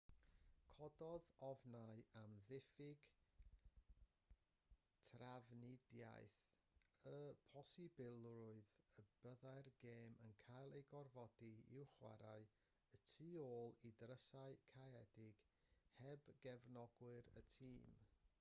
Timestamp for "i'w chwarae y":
11.77-13.01